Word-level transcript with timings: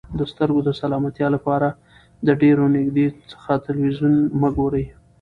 د 0.19 0.21
سترګو 0.31 0.59
د 0.65 0.69
سلامتیا 0.81 1.27
لپاره 1.35 1.67
د 2.27 2.29
ډېر 2.41 2.55
نږدې 2.75 3.07
څخه 3.31 3.51
تلویزیون 3.67 4.15
مه 4.39 4.49
ګورئ. 4.57 4.85